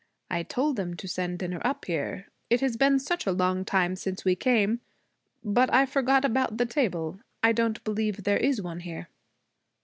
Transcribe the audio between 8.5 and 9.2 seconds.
one here.'